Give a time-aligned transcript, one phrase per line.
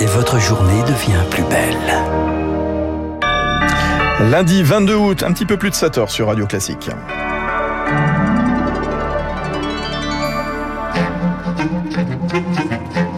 [0.00, 1.76] et votre journée devient plus belle.
[4.30, 6.90] Lundi 22 août, un petit peu plus de 7 heures sur Radio Classique.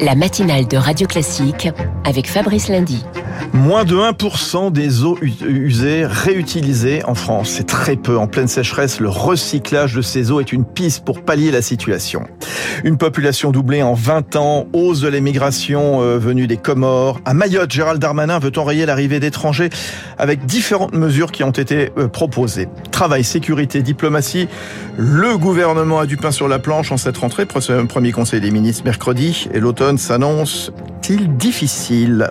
[0.00, 1.68] La matinale de Radio Classique
[2.04, 3.04] avec Fabrice Lundy.
[3.52, 7.50] Moins de 1% des eaux usées réutilisées en France.
[7.57, 8.18] C'est très peu.
[8.18, 12.25] En pleine sécheresse, le recyclage de ces eaux est une piste pour pallier la situation.
[12.85, 17.21] Une population doublée en 20 ans, hausse de l'émigration euh, venue des Comores.
[17.25, 19.70] À Mayotte, Gérald Darmanin veut enrayer l'arrivée d'étrangers
[20.18, 22.68] avec différentes mesures qui ont été euh, proposées.
[22.90, 24.48] Travail, sécurité, diplomatie.
[24.96, 27.46] Le gouvernement a du pain sur la planche en cette rentrée.
[27.46, 32.31] Premier conseil des ministres mercredi et l'automne s'annonce-t-il difficile?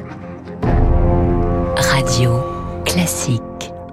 [1.97, 2.43] Radio
[2.85, 3.46] classique.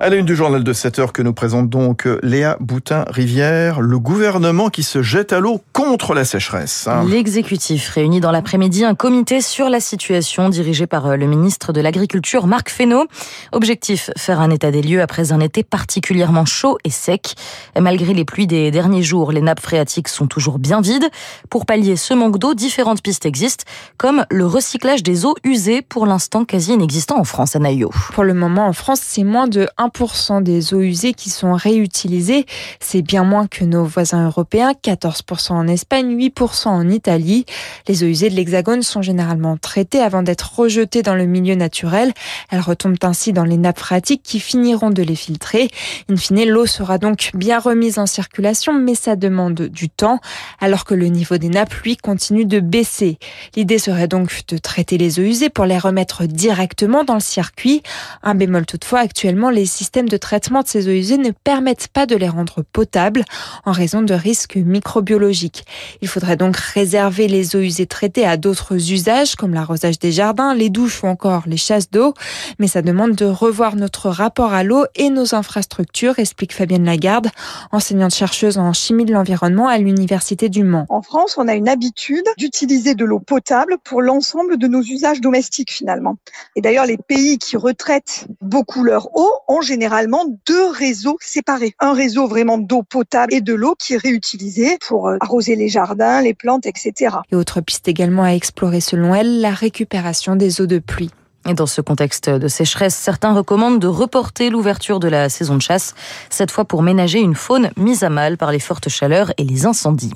[0.04, 3.80] À la une du journal de 7 heures que nous présente donc euh, Léa Boutin-Rivière,
[3.80, 6.86] le gouvernement qui se jette à l'eau contre la sécheresse.
[6.88, 7.06] Hein.
[7.08, 11.80] L'exécutif réunit dans l'après-midi un comité sur la situation dirigé par euh, le ministre de
[11.80, 13.06] l'Agriculture Marc Fesneau.
[13.52, 17.34] Objectif, faire un état des lieux après un été particulièrement chaud et sec.
[17.80, 21.08] Malgré les pluies des derniers jours, les nappes phréatiques sont toujours bien vides.
[21.48, 23.64] Pour pallier ce manque d'eau, différentes pistes existent,
[23.96, 27.90] comme le recyclage des eaux usées, pour l'instant quasi inexistant en France, à Naïo.
[28.12, 29.93] Pour le moment, en France, c'est moins de 1
[30.42, 32.46] des eaux usées qui sont réutilisées.
[32.80, 37.46] C'est bien moins que nos voisins européens, 14% en Espagne, 8% en Italie.
[37.86, 42.12] Les eaux usées de l'Hexagone sont généralement traitées avant d'être rejetées dans le milieu naturel.
[42.50, 45.68] Elles retombent ainsi dans les nappes phréatiques qui finiront de les filtrer.
[46.10, 50.18] In fine, l'eau sera donc bien remise en circulation, mais ça demande du temps,
[50.60, 53.18] alors que le niveau des nappes, lui, continue de baisser.
[53.54, 57.82] L'idée serait donc de traiter les eaux usées pour les remettre directement dans le circuit.
[58.24, 62.06] Un bémol toutefois, actuellement, les systèmes de traitement de ces eaux usées ne permettent pas
[62.06, 63.22] de les rendre potables
[63.66, 65.66] en raison de risques microbiologiques.
[66.00, 70.54] Il faudrait donc réserver les eaux usées traitées à d'autres usages comme l'arrosage des jardins,
[70.54, 72.14] les douches ou encore les chasses d'eau.
[72.58, 77.28] Mais ça demande de revoir notre rapport à l'eau et nos infrastructures, explique Fabienne Lagarde,
[77.70, 80.86] enseignante chercheuse en chimie de l'environnement à l'Université du Mans.
[80.88, 85.20] En France, on a une habitude d'utiliser de l'eau potable pour l'ensemble de nos usages
[85.20, 86.16] domestiques finalement.
[86.56, 91.74] Et d'ailleurs, les pays qui retraitent beaucoup leur eau ont généralement deux réseaux séparés.
[91.80, 95.68] Un réseau vraiment d'eau potable et de l'eau qui est réutilisée pour euh, arroser les
[95.68, 97.16] jardins, les plantes, etc.
[97.32, 101.10] Et autre piste également à explorer selon elle, la récupération des eaux de pluie.
[101.46, 105.62] Et dans ce contexte de sécheresse, certains recommandent de reporter l'ouverture de la saison de
[105.62, 105.94] chasse,
[106.30, 109.66] cette fois pour ménager une faune mise à mal par les fortes chaleurs et les
[109.66, 110.14] incendies.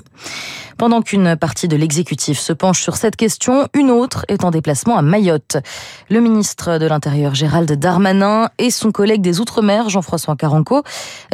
[0.79, 4.97] Pendant qu'une partie de l'exécutif se penche sur cette question, une autre est en déplacement
[4.97, 5.57] à Mayotte.
[6.09, 10.83] Le ministre de l'Intérieur Gérald Darmanin et son collègue des Outre-mer Jean-François Caranco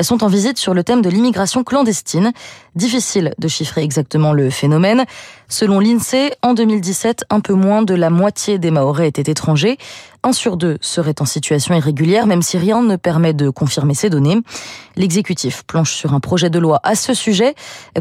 [0.01, 2.33] sont en visite sur le thème de l'immigration clandestine.
[2.73, 5.05] Difficile de chiffrer exactement le phénomène.
[5.47, 9.77] Selon l'INSEE, en 2017, un peu moins de la moitié des Mahorais étaient étrangers.
[10.25, 14.09] Un sur deux serait en situation irrégulière, même si rien ne permet de confirmer ces
[14.09, 14.37] données.
[14.95, 17.53] L'exécutif planche sur un projet de loi à ce sujet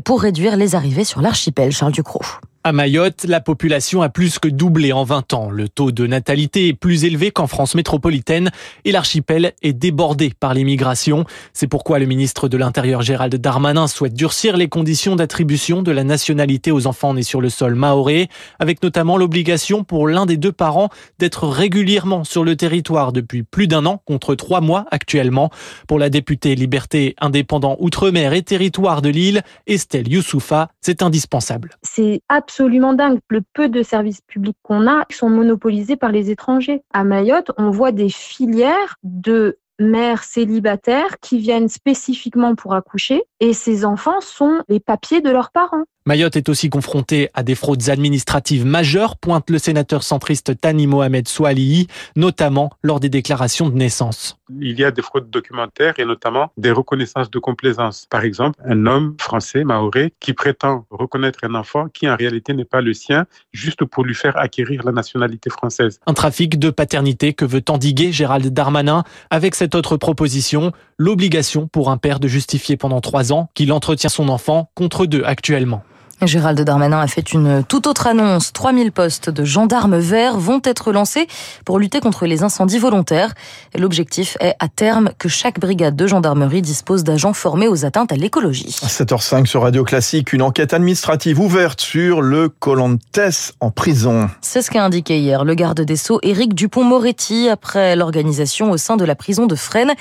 [0.06, 1.70] pour réduire les arrivées sur l'archipel.
[1.70, 2.22] Charles Ducrot.
[2.66, 5.50] À Mayotte, la population a plus que doublé en 20 ans.
[5.50, 8.50] Le taux de natalité est plus élevé qu'en France métropolitaine
[8.86, 11.26] et l'archipel est débordé par l'immigration.
[11.52, 16.04] C'est pourquoi le ministre de l'Intérieur Gérald Darmanin souhaite durcir les conditions d'attribution de la
[16.04, 20.50] nationalité aux enfants nés sur le sol maoré, avec notamment l'obligation pour l'un des deux
[20.50, 25.50] parents d'être régulièrement sur le territoire depuis plus d'un an contre trois mois actuellement.
[25.88, 31.70] Pour la députée Liberté Indépendant Outre-mer et Territoire de Lille, Estelle Youssoufa, c'est indispensable.
[31.82, 33.18] C'est absolument dingue.
[33.28, 36.82] Le peu de services publics qu'on a sont monopolisés par les étrangers.
[36.92, 43.52] À Mayotte, on voit des filières de mères célibataires qui viennent spécifiquement pour accoucher et
[43.52, 45.84] ces enfants sont les papiers de leurs parents.
[46.06, 51.26] Mayotte est aussi confrontée à des fraudes administratives majeures, pointe le sénateur centriste Tani Mohamed
[51.26, 54.36] Soualihi, notamment lors des déclarations de naissance.
[54.60, 58.04] Il y a des fraudes documentaires et notamment des reconnaissances de complaisance.
[58.10, 62.66] Par exemple, un homme français, maoré, qui prétend reconnaître un enfant qui en réalité n'est
[62.66, 63.24] pas le sien,
[63.54, 66.00] juste pour lui faire acquérir la nationalité française.
[66.06, 71.90] Un trafic de paternité que veut endiguer Gérald Darmanin avec cette autre proposition, l'obligation pour
[71.90, 75.82] un père de justifier pendant trois ans qu'il entretient son enfant contre deux actuellement.
[76.26, 78.52] Gérald Darmanin a fait une toute autre annonce.
[78.52, 81.26] 3000 postes de gendarmes verts vont être lancés
[81.64, 83.34] pour lutter contre les incendies volontaires.
[83.76, 88.16] L'objectif est à terme que chaque brigade de gendarmerie dispose d'agents formés aux atteintes à
[88.16, 88.76] l'écologie.
[88.82, 93.20] 7h05 sur Radio Classique, une enquête administrative ouverte sur le Colantes
[93.60, 94.30] en prison.
[94.40, 98.96] C'est ce qu'a indiqué hier le garde des Sceaux Éric Dupont-Moretti après l'organisation au sein
[98.96, 99.92] de la prison de Fresnes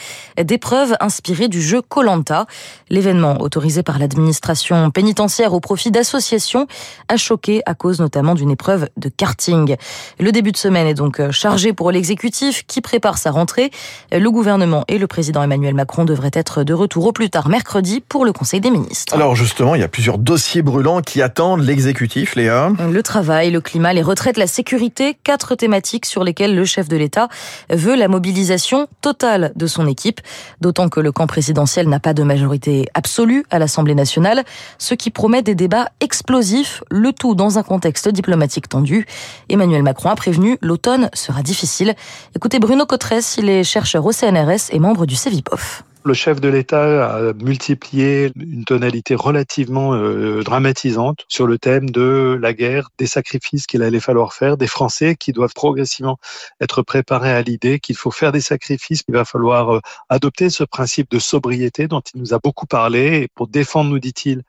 [0.41, 2.45] d'épreuves inspirées du jeu Colanta.
[2.89, 6.67] L'événement autorisé par l'administration pénitentiaire au profit d'associations association
[7.07, 9.75] a choqué à cause notamment d'une épreuve de karting.
[10.19, 13.71] Le début de semaine est donc chargé pour l'exécutif qui prépare sa rentrée.
[14.11, 17.99] Le gouvernement et le président Emmanuel Macron devraient être de retour au plus tard mercredi
[18.01, 19.15] pour le Conseil des ministres.
[19.15, 22.71] Alors justement, il y a plusieurs dossiers brûlants qui attendent l'exécutif, Léa.
[22.91, 26.97] Le travail, le climat, les retraites, la sécurité, quatre thématiques sur lesquelles le chef de
[26.97, 27.27] l'État
[27.69, 30.21] veut la mobilisation totale de son équipe,
[30.61, 34.43] d'autant que le camp présidentiel n'a pas de majorité absolue à l'Assemblée nationale,
[34.77, 39.07] ce qui promet des débats explosifs, le tout dans un contexte diplomatique tendu.
[39.49, 41.95] Emmanuel Macron a prévenu, l'automne sera difficile.
[42.35, 45.83] Écoutez Bruno Cotresse, il est chercheur au CNRS et membre du CEVIPOF.
[46.05, 52.37] Le chef de l'État a multiplié une tonalité relativement euh, dramatisante sur le thème de
[52.41, 56.17] la guerre, des sacrifices qu'il allait falloir faire, des Français qui doivent progressivement
[56.59, 59.79] être préparés à l'idée qu'il faut faire des sacrifices, qu'il va falloir euh,
[60.09, 64.43] adopter ce principe de sobriété dont il nous a beaucoup parlé pour défendre, nous dit-il,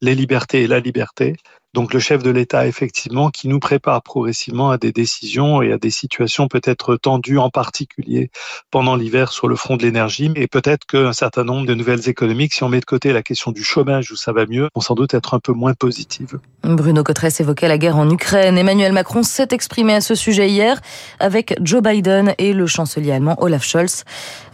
[0.00, 1.36] les libertés et la liberté.
[1.74, 5.76] Donc le chef de l'État, effectivement, qui nous prépare progressivement à des décisions et à
[5.76, 8.30] des situations peut-être tendues, en particulier
[8.70, 12.54] pendant l'hiver sur le front de l'énergie, et peut-être qu'un certain nombre de nouvelles économiques,
[12.54, 14.94] si on met de côté la question du chômage où ça va mieux, vont sans
[14.94, 16.38] doute être un peu moins positives.
[16.62, 18.56] Bruno Cotresse évoquait la guerre en Ukraine.
[18.56, 20.80] Emmanuel Macron s'est exprimé à ce sujet hier
[21.18, 24.04] avec Joe Biden et le chancelier allemand Olaf Scholz.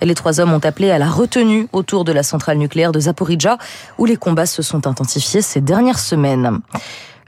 [0.01, 3.59] Les trois hommes ont appelé à la retenue autour de la centrale nucléaire de Zaporizhzhia,
[3.99, 6.61] où les combats se sont intensifiés ces dernières semaines.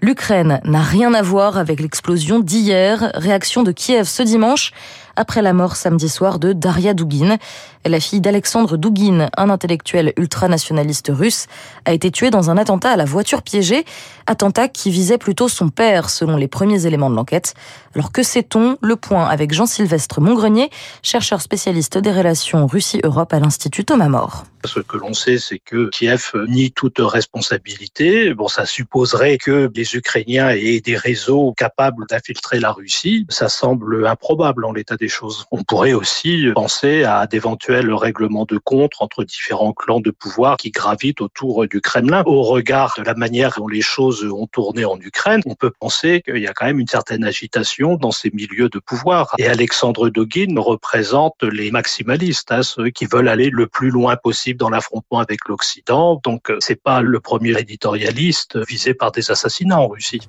[0.04, 3.12] L'Ukraine n'a rien à voir avec l'explosion d'hier.
[3.14, 4.72] Réaction de Kiev ce dimanche
[5.16, 7.38] après la mort samedi soir de Daria Dugin.
[7.84, 11.46] La fille d'Alexandre Dugin, un intellectuel ultranationaliste russe,
[11.84, 13.84] a été tuée dans un attentat à la voiture piégée,
[14.26, 17.54] attentat qui visait plutôt son père, selon les premiers éléments de l'enquête.
[17.94, 18.76] Alors que sait-on?
[18.80, 20.70] Le point avec Jean-Sylvestre Montgrenier,
[21.02, 24.44] chercheur spécialiste des relations Russie-Europe à l'Institut Thomas More.
[24.64, 28.32] Ce que l'on sait, c'est que Kiev nie toute responsabilité.
[28.32, 33.26] Bon, ça supposerait que les Ukrainiens aient des réseaux capables d'infiltrer la Russie.
[33.28, 35.46] Ça semble improbable en l'état choses.
[35.50, 40.70] On pourrait aussi penser à d'éventuels règlements de compte entre différents clans de pouvoir qui
[40.70, 42.22] gravitent autour du Kremlin.
[42.26, 46.22] Au regard de la manière dont les choses ont tourné en Ukraine, on peut penser
[46.22, 49.34] qu'il y a quand même une certaine agitation dans ces milieux de pouvoir.
[49.38, 54.58] Et Alexandre Dogin représente les maximalistes, hein, ceux qui veulent aller le plus loin possible
[54.58, 56.20] dans l'affrontement avec l'Occident.
[56.24, 60.28] Donc, c'est pas le premier éditorialiste visé par des assassinats en Russie.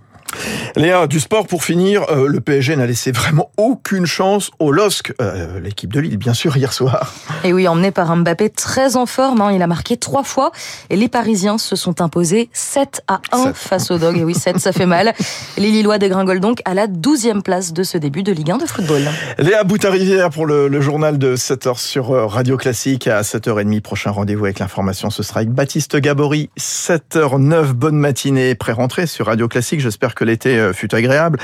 [0.75, 5.13] Léa, du sport pour finir, euh, le PSG n'a laissé vraiment aucune chance au LOSC,
[5.21, 7.13] euh, l'équipe de Lille bien sûr hier soir.
[7.43, 10.51] Et oui, emmené par Mbappé très en forme, hein, il a marqué trois fois
[10.89, 14.17] et les Parisiens se sont imposés 7 à 1 face aux Dogs.
[14.17, 15.13] Et oui, 7 ça fait mal.
[15.57, 18.65] Les Lillois dégringolent donc à la 12e place de ce début de Ligue 1 de
[18.65, 19.03] football.
[19.37, 23.81] Léa Boutarivière pour le, le, journal de 7h sur euh, Radio Classique à 7h30.
[23.81, 27.73] Prochain rendez-vous avec l'information, ce sera avec Baptiste Gabory, 7h09.
[27.73, 29.79] Bonne matinée, pré-rentrée sur Radio Classique.
[29.79, 31.39] J'espère que l'été euh, fut agréable.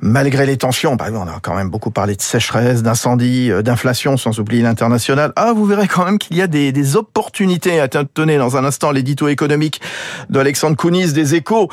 [0.00, 4.38] Malgré les tensions, bah, on a quand même beaucoup parlé de sécheresse, euh, d'inflation, sans
[4.40, 5.32] oublier l'international.
[5.36, 7.84] Ah, vous verrez quand même qu'il y a des, des opportunités.
[8.14, 9.80] Tenez dans un instant l'édito économique
[10.30, 11.68] d'Alexandre Kounis des Échos.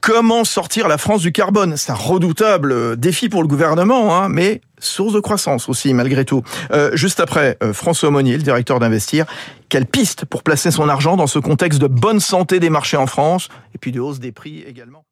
[0.00, 1.78] Comment sortir la France du carbone?
[1.78, 6.26] C'est un redoutable euh, défi pour le gouvernement, hein, mais source de croissance aussi, malgré
[6.26, 6.42] tout.
[6.72, 9.24] Euh, juste après, euh, François Monnier, le directeur d'Investir,
[9.70, 13.06] quelle piste pour placer son argent dans ce contexte de bonne santé des marchés en
[13.06, 15.06] France et puis de hausse des prix également?